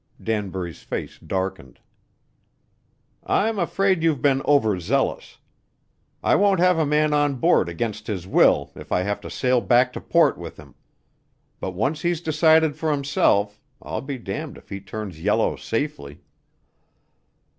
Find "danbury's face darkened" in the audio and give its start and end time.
0.19-1.79